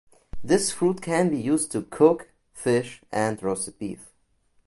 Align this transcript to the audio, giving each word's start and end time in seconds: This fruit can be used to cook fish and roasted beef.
This 0.43 0.71
fruit 0.71 0.99
can 0.99 1.29
be 1.29 1.39
used 1.39 1.71
to 1.73 1.83
cook 1.83 2.31
fish 2.53 3.03
and 3.11 3.37
roasted 3.43 3.77
beef. 3.77 4.11